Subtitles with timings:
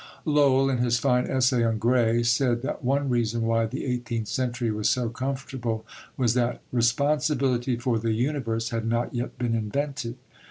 [0.25, 4.71] Lowell, in his fine essay on Gray, said that one reason why the eighteenth century
[4.71, 5.85] was so comfortable
[6.17, 10.17] was that "responsibility for the universe had not yet been invented."